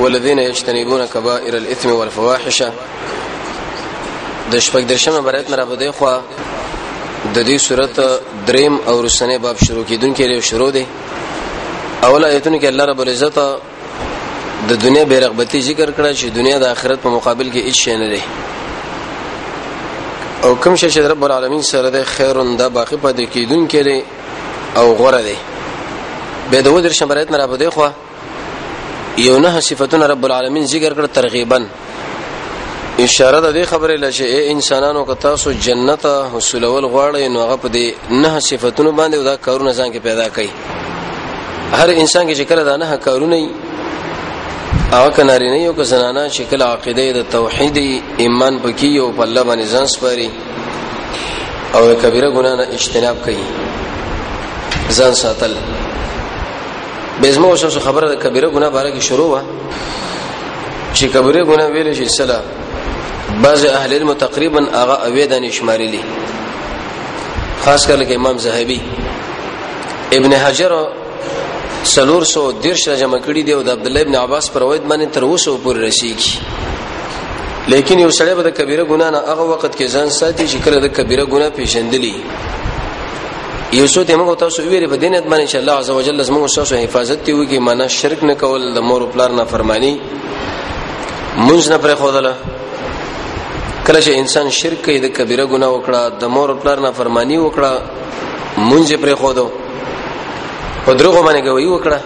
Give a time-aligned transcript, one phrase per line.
[0.00, 2.62] والذين يجتنبون كبائر الإثم والفواحش
[4.50, 6.22] ده شبك درشم نمبر مرابده خواه
[7.34, 7.96] د دې صورت
[8.48, 10.84] دریم او رسنه باب شروع کیدونکې لري شروع دی
[12.06, 13.38] اول آیتونه کې الله رب العزت
[14.68, 18.08] د دنیا بیرغبتی ذکر کړه چې دنیا د آخرت په مقابل کې هیڅ شی نه
[18.12, 18.20] دی
[20.44, 24.02] او کوم شی چې رب العالمین سره د خیرون د باقی پدې کیدونکې لري
[24.76, 25.34] او غره دی
[26.50, 27.88] به د ودر شمرایت نه را بده خو
[29.26, 31.58] یو نه صفاتونه رب العالمین ذکر کړ ترغیبا
[33.04, 37.68] اشاره د دې خبرې لشه اے انسانانو که تاسو جنت حصولول غواړئ نو هغه په
[37.74, 40.48] دې نه صفاتونو باندې دا کارونه ځان کې پیدا کړئ
[41.72, 43.48] هر انسان کې چې کله دا نه کارونه
[44.98, 49.22] او کناری نه یو که زنانه چې کله عقیده د توحید ایمان پکې او په
[49.22, 50.30] الله باندې ځان سپاري
[51.74, 53.44] او کبیره ګناه نه اجتناب کوي
[54.98, 55.50] ځان ساتل
[57.22, 59.42] بزمو شو خبره د کبیره ګناه باره کې شروع وا
[60.94, 62.44] چې کبیره ګناه ویل شي سلام
[63.44, 66.02] بعض اهل علم تقریبا هغه اوې د نشمارلي
[67.64, 68.80] خاص کر لکه امام زهبي
[70.16, 70.72] ابن حجر
[71.94, 74.82] سلور سو دیرش را جمع کړي دی او د عبد الله ابن عباس پر روایت
[74.82, 76.32] باندې تر اوسه پورې رسیږي
[77.72, 80.78] لیکن یو سړی به د کبیره ګناه نه هغه وخت کې ځان ساتي چې کله
[80.86, 82.14] د کبیره ګناه پیژندلی
[83.72, 87.24] یو څه ته موږ تاسو ویری په دینت باندې انشاء الله عزوجل زموږ تاسو حفاظت
[87.26, 89.98] دی وکي معنا شرک نه کول د مور پلار نه فرمانی
[91.38, 92.34] مونږ نه پرې خودله
[93.88, 97.70] کله چې انسان شرک کوي د کبیره ګناه وکړه د مور پلار نه فرمانی وکړه
[98.68, 99.46] مونږ پرې خودو
[100.84, 101.98] په دروغ باندې گوي وکړه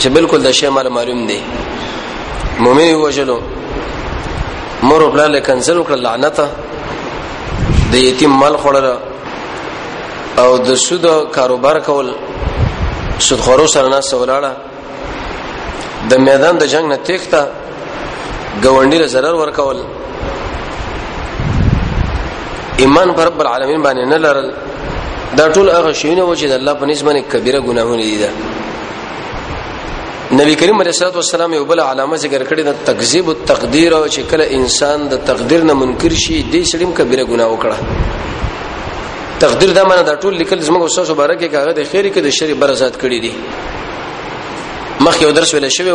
[0.00, 1.40] چې بالکل د شی مال معلوم دی
[2.64, 3.36] مؤمن وجلو
[4.88, 6.40] مور پلار له کنسل وکړه لعنت
[7.92, 8.86] د یتیم مال خوړل
[10.42, 11.04] او د سود
[11.38, 12.08] کاروبار کول
[13.30, 14.52] سودخورو سره نه سولاړه
[16.10, 17.40] د میدان د جنگ نه تېښته
[18.64, 19.78] ګوندی له zarar ورکول
[22.80, 24.48] ایمان پر رب العالمین باندې نه لرل
[25.38, 28.30] دا ټول هغه شیونه و چې د الله په نسبت باندې کبیره ګناهونه دي دا
[30.40, 34.04] نبی کریم علیه الصلاه والسلام یو بل علامه ذکر کړی د تکذیب او تقدیر او
[34.08, 37.76] چې کله انسان د تقدیر نه منکر شي دې سړیم کبیره ګناه وکړه
[39.46, 42.30] تقدیر دا معنی دا ټول لیکل زموږ استاد مبارک کې هغه د خیر کې د
[42.40, 43.32] شری برزات کړی دي
[45.08, 45.94] مخ یو درس ویل شوی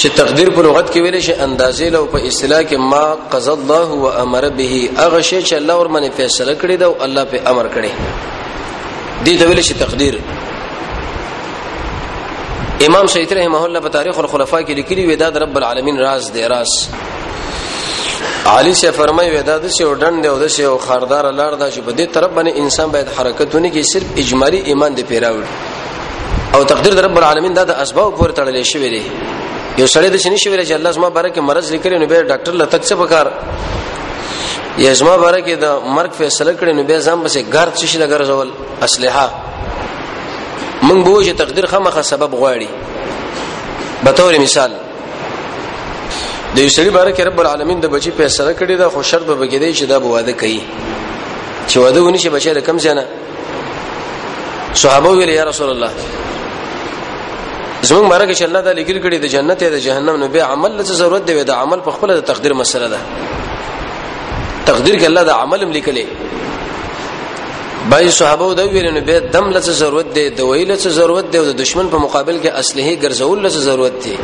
[0.00, 4.00] چې تقدیر په لغت کې ویل شي اندازې له په اصطلاح کې ما قضا الله
[4.04, 7.38] و امر به هغه شی چې الله ور باندې فیصله کړی دا او الله په
[7.52, 7.92] امر کړی
[9.24, 10.14] دې ته ویل شي تقدیر
[12.88, 16.30] امام شیخ رحمه الله په تاریخ الخلفاء کې لیکلي وی دا د رب العالمین راز
[16.36, 16.70] دی راز
[18.56, 21.80] علی سے فرمای وی دا د سیو ډند او د سیو خاردار لار دا چې
[21.88, 25.44] په دې طرف باندې انسان باید حرکتونه کې صرف اجمالی ایمان دی پیراوړ
[26.54, 29.02] او تقدیر د رب العالمین دا د اسباب پورې تړلې شوی دی
[29.80, 32.78] یو سړی د شنی شویل چې الله زما بارکه مرز لیکلی نو به ډاکټر لته
[32.88, 33.26] څه پکار
[34.84, 35.66] یا زما بارکه د
[35.96, 38.48] مرګ فیصله کړي نو به ځم بسې غار څه شي لګرځول
[38.86, 39.26] اسلحه
[40.88, 42.68] موږ به وجه تقدیر خامخه سبب غواړي
[44.06, 49.02] به تور مثال د یو سړي بارکه رب العالمین د بچي فیصله کړي دا خو
[49.10, 50.62] شرط به بګیدي چې دا به واده کوي
[51.68, 53.04] چې واده ونی شي بچي د کم ځنه
[54.84, 55.90] صحابه ویل یا رسول الله
[57.88, 60.72] زمون مرګ چې الله تعالی ګل کړي د جنت یا د جهنم نو به عمل
[60.78, 63.00] له ضرورت دی د عمل په خپل د تقدیر مسله ده
[64.70, 66.06] تقدیر کې الله د عمل ملکلي
[67.90, 71.44] بای صحابه دا ویل نو به دم له ضرورت دی د ویل له ضرورت دی
[71.50, 74.14] د دشمن په مقابل کې اصلي ګرځول له ضرورت دی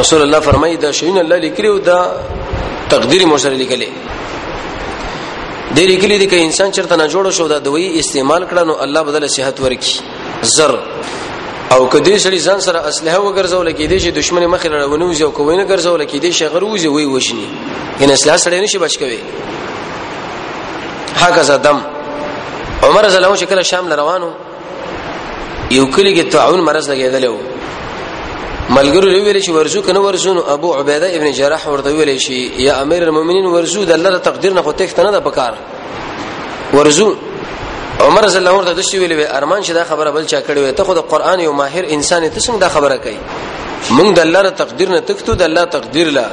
[0.00, 2.00] رسول الله فرمایي دا شین الله لیکلي او دا
[2.96, 3.88] تقدیر مشر لیکلي
[5.76, 9.00] دې لیکلي دي کې انسان چرته نه جوړ شو دا دوی استعمال کړه نو الله
[9.12, 9.94] بدل صحت ورکي
[10.56, 10.74] زر
[11.74, 15.56] او کدی سړي ځان سره اسلحه وګرځول کېدې چې دشمن مخې لړونه وځي او کوی
[15.56, 17.48] نه ګرځول کېدې چې غروزي وي وښني
[18.02, 19.18] ان اسلحه سړي نشي بچ کوي
[21.22, 21.78] هغه زدم
[22.86, 24.30] عمر زلمو چې کله شام روانو
[25.76, 27.36] یو کلی کې تعاون مرز لګېدل و
[28.76, 32.80] ملګرو ویل چې ورزو کنه ورزو نو ابو عبیده ابن جراح ورته ویل شي یا
[32.80, 35.52] امیر المؤمنین ورزو د الله تقدیر نه خو تخت نه د پکار
[36.74, 37.10] ورزو
[38.00, 40.72] عمر رضی الله عنه د شي ویلې ارمان شي دا خبره بل چا کړې وي
[40.72, 43.18] ته خو د قران یو ماهر انسان ته څنګه دا خبره کوي
[43.90, 46.26] مونږ د الله تقدیر نه تکتو د الله تقدیر لا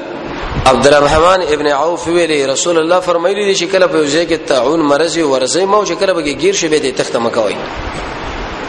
[0.71, 4.79] عبد الرحمن ابن عوف ویلې رسول الله فرمایلی دي چې کله په یوځای کې تعون
[4.91, 7.55] مرزي ورزي مو چې کله به گیر شي به د تخته مکوي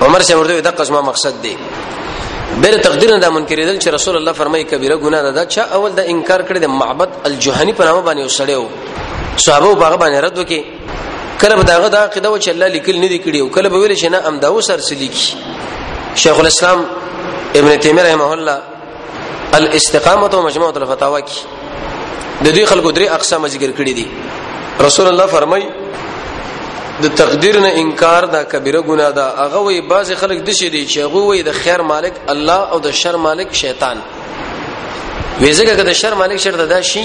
[0.04, 1.54] عمر سے مرده د قسمه مقصد دی
[2.62, 5.90] بیر تقدیر نه دا منکرېدل چې رسول الله فرمایي کبیره ګناه ده دا چا اول
[5.98, 8.64] دا انکار کړی د معبد الجهنی په نامه باندې وسړیو
[9.44, 10.62] صحابه باغ باندې رد وکي
[11.40, 13.76] کله به داغه دا قیدا و چې الله لیکل نه دی کړی او کله به
[13.78, 15.26] ویل چې نه امدا وسر سلیکي
[16.22, 16.78] شیخ الاسلام
[17.58, 18.58] ابن تیمیه رحمه الله
[19.58, 21.36] الاستقامه مجموعه الفتاوی کې
[22.46, 24.06] د دې خلکو درې اقسام ذکر کړی دي
[24.86, 25.62] رسول الله فرمای
[27.02, 30.86] د تقدیر نه انکار دا کبیره ګناه ده هغه وی بعض خلک د شي دي
[30.88, 33.96] چې هغه وی د خیر مالک الله او د شر مالک شیطان
[35.40, 37.04] وی ځکه چې د شر مالک شر ده شي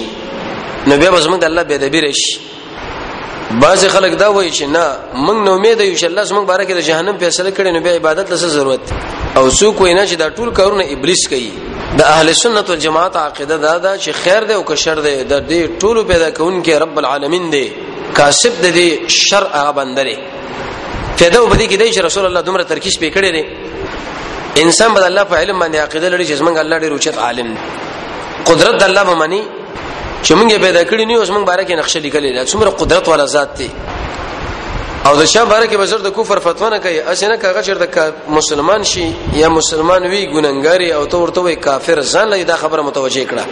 [0.87, 2.31] نو بیا به زموږ د الله بيدبیر شي
[3.63, 4.85] بعض خلک دا وایي چې نه
[5.25, 7.91] موږ نو امید یو چې الله زموږ باره کې د جهنم فیصله کړي نو بیا
[7.99, 8.81] عبادت لسه ضرورت
[9.37, 11.51] او څوک وینا چې دا ټول کارونه ابلیس کوي
[11.99, 15.35] د اهل سنت والجماعت عقیده دا ده چې خیر دی او که شر دی د
[15.49, 17.65] دې ټولو پیدا کونکي رب العالمین دی
[18.17, 20.17] کاسب د دې شر هغه بندره
[21.19, 23.43] پیدا وبدي کې دی چې رسول الله دومره ترکیش پې کړی دی
[24.63, 28.53] انسان بد الله په علم باندې عقیده لري چې زمونږ الله ډېر اوچت عالم دی
[28.53, 29.41] قدرت د الله به مني
[30.25, 33.25] چې موږ پیدا کړی نه اوس موږ بارے کې نقشه لیکلې ده څومره قدرت والا
[33.25, 33.69] ذات دی
[35.07, 38.13] او د شام بارے کې بشر د کفر فتوا نه کوي اسنه کاغه چر د
[38.39, 42.81] مسلمان شي یا مسلمان وی ګننګاري او تو ورته وی کافر ځان لې دا خبره
[42.81, 43.43] متوجه کړه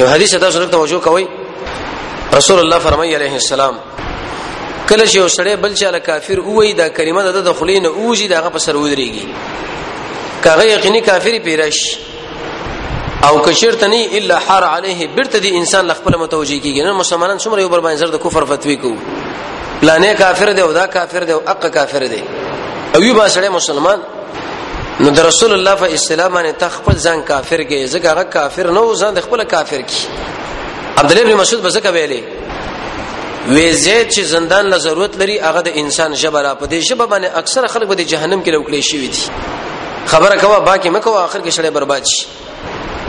[0.00, 1.26] یو حدیث دا سره توجه کوي
[2.34, 3.74] رسول الله فرمایي عليه السلام
[4.88, 8.58] کله چې یو سړی بل چاله کافر وای دا کلمه د دخلین اوجي دغه په
[8.58, 11.84] سر ودرېږي کاغه یقیني کافر پیرش
[13.28, 17.58] او کشرت نه الا حر عليه برته دي انسان خپل متوجي کیږي نو مسلمانان څومره
[17.64, 18.92] یو بر باندې زر د کفر فتوی کو
[19.80, 22.22] پلانې کافر دی او دا کافر دی او اق کافر دی
[22.94, 23.98] او یو باسړی مسلمان
[25.00, 28.94] نو در رسول الله په اسلام باندې تخپل ځان کافر کې زګه هغه کافر نو
[28.94, 30.00] ځان خپل کافر کی
[30.96, 32.22] عبد الله بن مسعود بس کوي
[33.48, 37.66] ویزه چې زندان له ضرورت لري هغه د انسان جبره په دې جبه باندې اکثر
[37.66, 39.10] خلک به د جهنم کې لوکلي شي وي
[40.06, 42.26] خبره کوا باکه مکو اخر کې شړې برباد شي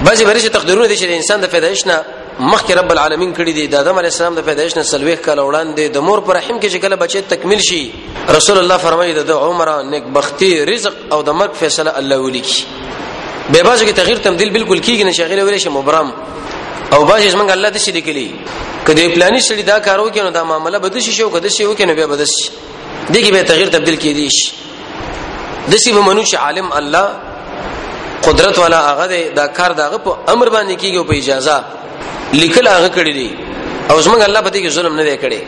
[0.05, 2.01] بعضی ورشي تقدیرونه دي چې انسان د پیدایښ نه
[2.39, 5.89] مخکې رب العالمین کړی دی د آدم علی السلام د پیدایښ نه سلويخ کال وړاندې
[5.93, 7.91] د مور پر رحم کې چې کله بچي تکمیل شي
[8.37, 12.63] رسول الله فرمایي د عمره نیک بختی رزق او د مرګ فیصله الله ولیکي
[13.49, 16.11] به بعضی کې تغییر تمدیل بالکل کیږي نه شغله ویل شي مبرم
[16.93, 18.29] او بعضی څنګه الله د شي لیکلي
[18.87, 21.85] کله پلاني شړي دا کار وکړي نو دا معاملې بد شي شو کده شي وکړي
[21.89, 22.49] نو به بد شي
[23.13, 24.47] دغه به تغییر تبديل کیدی شي
[25.71, 27.26] د شي به منو عالم الله
[28.25, 31.55] قدرت والا هغه دی دا کار دغه په امر باندې کیږي په اجازه
[32.41, 33.29] لیکل هغه کړی دی
[33.91, 35.39] او زموږ الله پتی کې ظلم نه دی کړی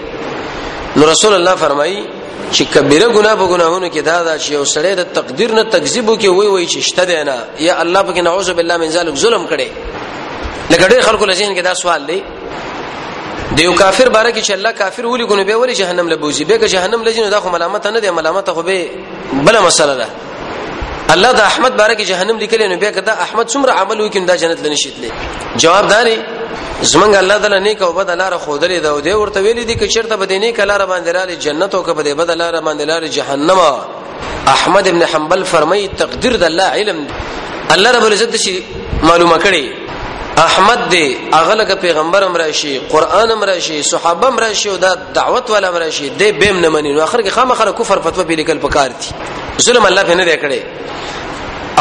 [0.98, 2.04] نو رسول الله فرمایي
[2.54, 6.10] چې کبیره ګناه په ګناهونو کې دا دا چې یو سړی د تقدیر نه تکذیب
[6.10, 7.36] وکي وای وای چې شته دی نه
[7.68, 9.68] یا الله پکې نعوذ بالله من ذلک ظلم کړي
[10.72, 12.20] لکه ډېر خلکو لژن کې دا سوال دی
[13.58, 16.68] دیو کافر باره کې چې الله کافر ولي ګنو به ولي جهنم لبوزي به که
[16.76, 18.88] جهنم لژن دا خو ملامت نه دی ملامت خو به
[19.46, 20.06] بل مسله ده
[21.14, 24.36] الله د احمد باره کې جهنم لیکلی نو بیا کدا احمد څومره عمل وکړي دا
[24.42, 25.12] جنت لنشي تللی
[25.62, 26.18] جواب داري
[26.84, 29.94] زمنګ الله دل نیک او بد لاره خودلې دا او دی ورته ویلې دي چې
[29.96, 33.60] چرته بد نیک لاره باندې لاره جنت او کبه بد لاره باندې لاره جهنم
[34.56, 37.02] احمد ابن حنبل فرمایي تقدیر د الله علم
[37.78, 38.56] الله رب العزت شي
[39.04, 39.64] معلومه کړي
[40.46, 46.32] احمد دی اغلګه پیغمبر امراشي قران امراشي صحابه امراشي او دا دعوت ولا امراشي دی
[46.44, 50.04] بیم نه منین نو اخر کې خامخره کفر فتوا په لیکل پکار دي ظلم الله
[50.10, 50.60] په نه دی کړی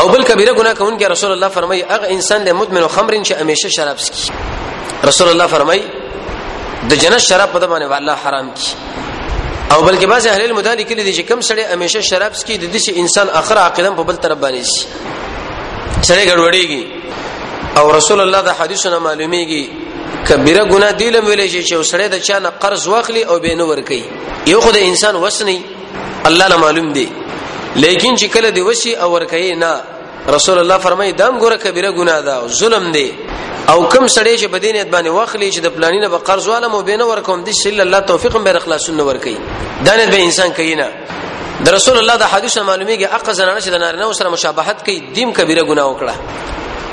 [0.00, 3.68] او بل کبیره ګناه کوونکی رسول الله فرمایي هغه انسان له مدمن خمر چې همیشه
[3.76, 4.30] شراب سکي
[5.08, 5.82] رسول الله فرمایي
[6.90, 8.66] د جنت شراب په باندې الله حرام کی
[9.74, 12.96] او بلکې بعض اهل المدالي کلی دي چې کم سړی همیشه شراب سکي د دې
[12.98, 14.86] انسان اخر عاقلم په بل طرف باندې شي
[16.02, 16.82] سړی ګډوډيږي
[17.78, 19.66] او رسول الله د حدیثونو معلومیږي
[20.28, 23.80] کبیره ګناه دی لم ویلې چې سړی د چا نه قرض واخلي او به نور
[23.80, 24.04] کوي
[24.46, 25.62] یو خدای انسان وسني
[26.26, 27.08] الله نه معلوم دی
[27.76, 29.82] لیکن چې کله دی وشي او ورکه نه
[30.34, 33.12] رسول الله فرمای دام ګوره کبیره ګناه ده ظلم دی
[33.68, 37.04] او کم سړی چې بدینه باندې واخلی چې د پلانینه به قرض والم او بینه
[37.04, 39.36] ورکوم دي صلی الله توفیق به اخلاصونه ورکي
[39.84, 40.88] دا نه به انسان کینا
[41.64, 45.32] د رسول الله د حدیثه معلومیږي اقا زنانه چې د نارینه سره مشابهت کوي دیم
[45.32, 46.14] کبیره ګناه وکړه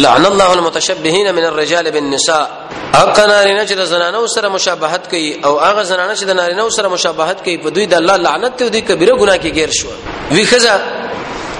[0.04, 2.58] لعن الله المتشبهين من الرجال بالنساء
[2.94, 6.88] حق نارینه چې د زنانه سره مشابهت کوي او هغه زنانه چې د نارینه سره
[6.88, 9.88] مشابهت کوي په دوی د الله لعنت ته دوی کبیره ګناه کې ګیر شو
[10.32, 10.82] وی خزه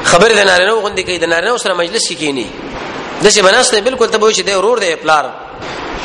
[0.04, 2.48] خبر د نارینه غوندي کوي د نارینه سره مجلس کې کینی
[3.24, 5.26] د شي بناسته بالکل ته وایي چې د ورور د پلار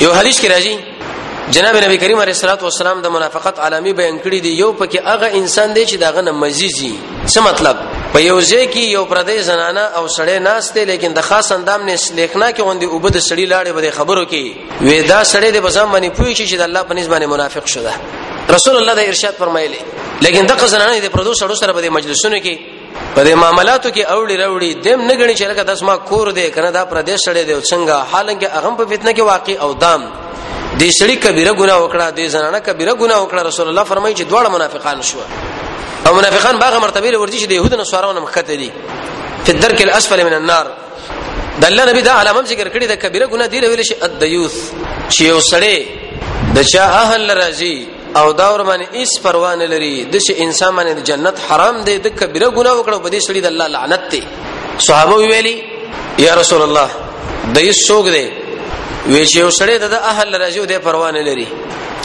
[0.01, 0.77] یو حدیث کې راځي
[1.51, 5.27] جناب نبی کریم علیه الصلاه والسلام د منافقت علامه بیان کړی دی یو پکې هغه
[5.35, 6.95] انسان دی چې داغه مزيزي
[7.29, 7.77] څه مطلب
[8.13, 11.95] په یو ځای کې یو پردې زنانه او سړی ناشته لیکن د خاص اندام نه
[12.15, 16.09] لیکنا کې غوندي اوبد سړی لاړې به خبرو کې وې دا سړی د بزم باندې
[16.19, 17.93] پوي شي چې د الله په نسبت منافق شوه
[18.57, 19.81] رسول الله د ارشاد فرمایلی
[20.29, 22.59] لیکن د قزنانه د پردو سړو سره په مجلسونو کې
[23.15, 26.71] په دې معاملاتو کې اوړي راوړي دیم نه غني چې لکه داسما کور دی کنه
[26.71, 30.11] دا پردې سړی دی څنګه حالانکه هغه په فتنه کې واقع او دام
[30.79, 34.49] دې سړی کبیره ګناه وکړه دې زنانه کبیره ګناه وکړه رسول الله فرمایي چې دواړه
[34.57, 35.25] منافقان شوه
[36.07, 38.71] او منافقان باغه مرتبه لري چې د يهودو نصارانو مخکته دي
[39.47, 40.67] په درک الاسفل من النار
[41.61, 44.55] د الله نبی دا علامه ذکر کړی د کبیره ګناه دی ویل شي الدیوث
[45.15, 45.77] چې یو سړی
[46.57, 47.77] د چا اهل راځي
[48.19, 51.97] او دا ور باندې هیڅ پروا نه لري د شي انسان باندې جنت حرام دی
[51.99, 54.23] د کبیره ګناه وکړو په دې سړي د الله لعنت دی
[54.87, 55.57] صحابه ویلي
[56.25, 56.89] یا رسول الله
[57.55, 58.29] د یې سوګ دی
[59.13, 61.47] وی چې یو سړی د اهل راځي او د پروا نه لري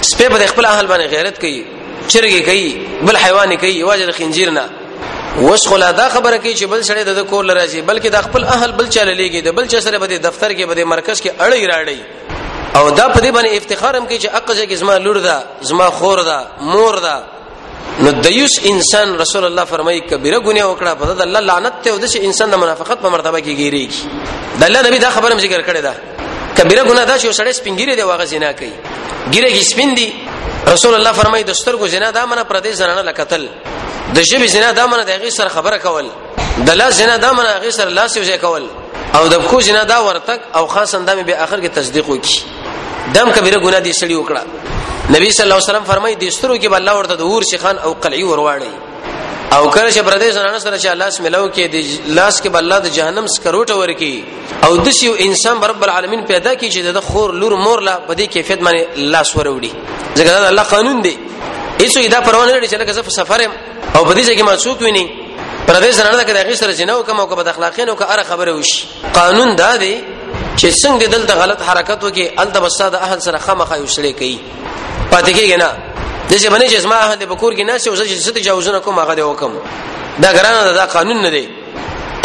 [0.10, 1.64] سپه په خپل اهل باندې غیرت کوي
[2.12, 2.70] چرګي کوي
[3.08, 4.66] بل حیوان کوي واجد خنجیر نه
[5.46, 8.90] وشغلا دا خبره کوي چې بل سړی د کور لراځي بلکې د خپل اهل بل
[8.96, 12.00] چاله لګي د بل چا سره به دفتر کې به مرکز کې اړي راړي
[12.76, 15.90] او دا په دې باندې افتخار هم کوي چې اقصه کې زما لور ده زما
[16.02, 17.24] خور ده مور ده
[18.00, 21.98] نو دیوس انسان رسول الله فرمایي کبیره ګناه وکړه په د الله لعنت ته او
[22.06, 25.62] د انسان د منافقت په مرتبه کې ګیریږي د الله نبی دا خبره هم ذکر
[25.62, 25.94] کړې ده
[26.58, 28.72] کبیره ګناه دا چې سړی سپینګری دی واغ زنا کوي
[29.34, 30.08] ګیره کې سپین دی
[30.74, 33.44] رسول الله فرمایي د سترګو زنا دا منه پردې زنانه لکتل
[34.16, 36.10] د ژبې زنا دا منه د هغه سره خبره کول
[36.70, 38.68] د لاس زنا دا منه هغه سره لاس یوځای کول
[39.20, 42.42] او د کو زنا دا ورتک او خاص اندامي به اخر کې تصدیق وکي
[43.20, 44.44] دم کبیره ګناه دی سړی وکړه
[45.16, 47.78] نبی صلی الله علیه وسلم فرمایي د سترګو کې به الله ورته د اور شیخان
[47.88, 48.74] او قلعي ورواړي
[49.54, 52.80] او کله چې پردې زنانه سره چې الله سم لو کې د لاس کې بل
[52.80, 54.26] د جهنم سکروټ ورکی
[54.66, 58.14] او د یو انسان رب العالمین پیدا کی چې د خور لور مور لا په
[58.16, 59.70] دې کیفیت باندې لاس وروړي
[60.16, 61.16] ځکه دا الله قانون دی
[61.82, 63.52] هیڅ دا پروا نه لري چې لکه زه په سفر يم
[63.96, 65.06] او په دې ځای کې ما څوک ویني
[65.68, 68.88] پردې زنانه کې د هغه سره جنو کوم او بد اخلاقین او اره خبره وشي
[69.20, 69.96] قانون دا دی
[70.58, 74.40] چې څنګه دلته غلط حرکت وکي الته بساده اهل سره خامخا یو شړې کوي
[75.12, 75.70] پاتې کېږي نه
[76.30, 79.22] د ځمنه چې زما هله بکور کې ناس او زه چې تجاوزونه کوم هغه دی
[79.22, 79.52] وکم
[80.24, 81.50] دا ګرانه دا قانون نه دی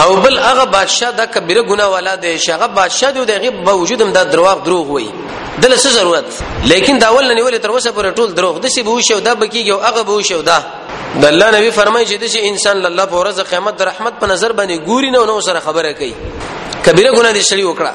[0.05, 4.13] او بل هغه بادشاہ دا کبیره ګناه والا دی شغه بادشاہ دی دغه باوجود هم
[4.13, 5.11] دا دروغ دروغ وای
[5.63, 6.25] دله څه ضرورت
[6.65, 9.35] لیکن دا ول نه ولې تر اوسه پر ټول دروغ د سی بو شو دا
[9.35, 10.63] بکیږي او هغه بو شو دا
[11.21, 14.53] د الله نبی فرمایي چې د انسان الله په ورځ قیامت د رحمت په نظر
[14.53, 16.15] باندې ګوري نه نو سره خبره کوي
[16.87, 17.93] کبیره ګناه دی شړی وکړه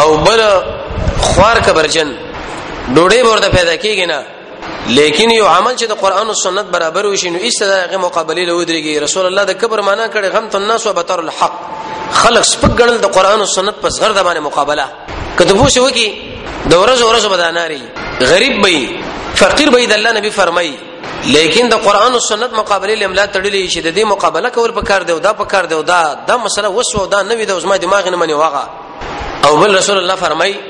[0.00, 0.40] او بل
[1.22, 2.16] خوار کبرجن
[2.94, 4.22] ډوډۍ ورته پیدا کیږي نه
[4.88, 8.98] لیکن یو عمل چې د قران او سنت برابر وشي نو ایستداغه مقابله له ودرېږي
[9.04, 11.54] رسول الله د کبر معنا کړي غم الناس وبتر الحق
[12.22, 14.86] خلق سپک ګڼل د قران او سنت په زغر د باندې مقابله
[15.38, 16.08] کته پوښي وکي
[16.72, 17.80] د ورځو ورځو بداناري
[18.32, 18.80] غریب بي
[19.42, 20.74] فقیر بي د الله نبی فرمایي
[21.36, 25.02] لیکن د قران او سنت مقابله لملا تړلې شي د دې مقابله کول په کار
[25.08, 27.76] دی او دا په کار دی او دا د مسله وسو دا نوې د اوسما
[27.88, 28.68] دماغ نه منی واغه
[29.46, 30.60] او بل رسول الله فرمایي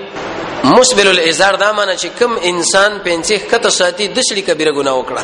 [0.65, 5.23] مسبل الازار دا معنی چې کم انسان پنځه کته ساتي د شړي کبیره ګناه وکړه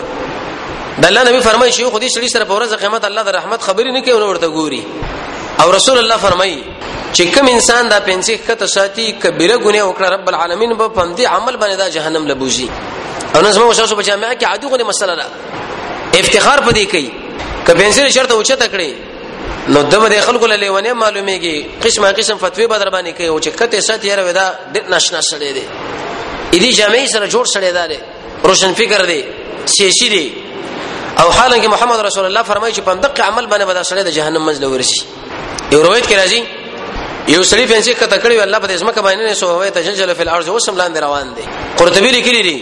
[1.03, 3.63] د الله نبی فرمایي چې خو دې شړي سره په ورځ قیامت الله د رحمت
[3.63, 4.83] خبرې نه کوي ورته ګوري
[5.63, 6.59] او رسول الله فرمایي
[7.13, 11.57] چې کم انسان دا پنځه کته ساتي کبیره ګناه وکړه رب العالمین به پندې عمل
[11.57, 12.69] باندې دا جهنم لبوزي
[13.35, 15.27] او نن زموږ شاسو په جامعه کې عادي غوړي مسله ده
[16.23, 17.11] افتخار پدې کوي
[17.69, 18.91] کبه انسان شرط اوچته کړي
[19.75, 23.81] نو دمر خلکو له لیونه معلومیږي قسمه قسم فتوی بدر باندې کوي او چې کته
[23.81, 25.65] ست یې ودا د ناشنا سره دی
[26.53, 27.99] ایدی جامع سره جوړ سره دی
[28.45, 29.23] روشن فکر دی
[29.73, 30.35] سیسی دی
[31.23, 34.47] او حالانکه محمد رسول الله فرمایي چې په دقه عمل باندې بدا سره د جهنم
[34.53, 35.03] منځ له ورشي
[35.73, 36.43] یو روایت کې راځي
[37.37, 40.23] یو سړي فنسي کته کړی الله په دې اسمه کباینه نه سو هوه تجلجل فی
[40.27, 41.45] الارض وسم لاندې روان دی
[41.79, 42.57] قرطبی لیکلی دی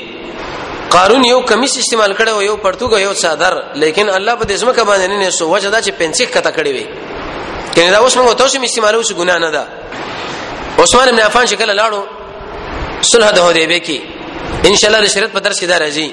[0.96, 4.68] قارون یو کمیس استعمال کړي او یو پرتګ یو صادر لیکن الله په دې سم
[4.76, 6.86] کې باندې نه سو وجه دا چې پنسیک کته کړي وي
[7.74, 9.64] کنه دا اوس موږ تاسو استعمالو څه ګناه نه ده
[10.82, 12.02] عثمان ابن عفان شکل لاړو
[13.12, 13.98] صلح د هدیبه کې
[14.70, 16.08] ان شاء الله رسالت په درس کې دا راځي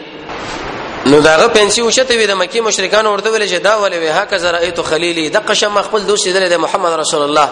[1.14, 4.38] نو داغه پنسي وشته وي د مکی مشرکان ورته ویل چې دا ولې وه هک
[4.46, 7.50] زرایت خلیلی د قشم خپل دوست د محمد رسول الله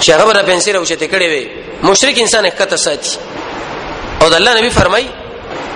[0.00, 1.46] چې هغه را پنسي وشته کړي وي
[1.88, 3.18] مشرک انسان حقیقت ساتي
[4.22, 5.08] او د الله نبی فرمایي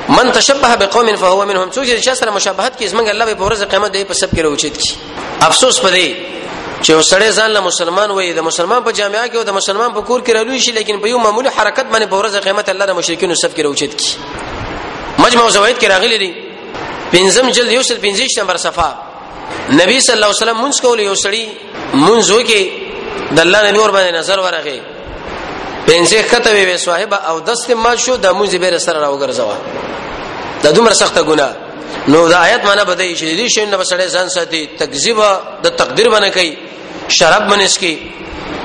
[0.08, 3.62] من تشبه بقوم فهو منهم څوک چې سره مشابهت کوي زمنګ الله به په ورځ
[3.62, 4.90] قیامت دی په سب کې راوچت کی
[5.40, 6.08] افسوس پدې
[6.84, 10.00] چې وسړی ځان له مسلمان وې د مسلمان په جامعہ کې او د مسلمان په
[10.00, 12.90] کور کې رالوي شي لیکن په یو معمولی حرکت باندې په ورځ قیامت الله د
[13.00, 14.08] مشرکین سب کې راوچت کی
[15.24, 16.32] مجمع زوید کې راغلي دي
[17.14, 18.92] پنځم جلد یو سل پنځه نمبر صفه
[19.72, 21.42] نبی صلی الله علیه وسلم منځ کول یو سړی
[21.94, 22.68] منځو کې
[23.38, 24.80] د الله نور باندې نظر ورغی
[25.86, 29.56] پنځه کته وی صاحب او دست ما شو د موزه بیر سره راوګرځوا
[30.64, 31.52] دا دومره سخته ګناه
[32.12, 35.18] نو دا آیت معنا بدای چې دې شین نه بسړې ځان ساتي تکذیب
[35.64, 36.52] د تقدیر باندې کوي
[37.18, 37.94] شراب باندې اسکی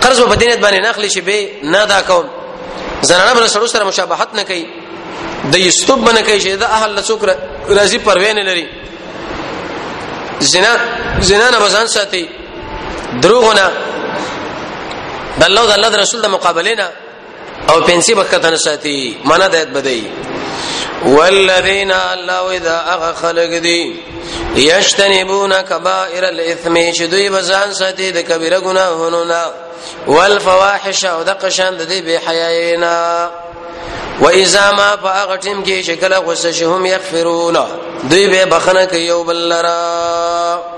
[0.04, 2.26] قرض په دینت باندې ناخلی شي به نه دا کوم
[3.02, 4.66] زنانه بل سره سره مشابهت نه کوي
[5.52, 7.22] د یستوب باندې کوي چې دا اهل لسوک
[7.80, 8.66] راضي پروین لري
[10.54, 10.74] زنا
[11.22, 12.24] زنا نه بسان ساتي
[13.22, 13.70] دروغونه
[15.40, 16.88] د الله د الله رسول د مقابله نه
[17.70, 20.08] او پنسي بختن ساتي معنا د ایت بدی
[21.06, 23.96] والذین الله اذا اغ خلق دی
[24.56, 29.46] یشتنبون کبائر الاثم شدوی بزان ساتي د کبیره گناهونو نا
[30.08, 33.30] والفواحش او د قشان د دی به حیاینا
[34.22, 37.58] و اذا ما فاغتم کی شکل غصه شهم یغفرون
[38.10, 40.69] دوی به بخنه کوي او بلرا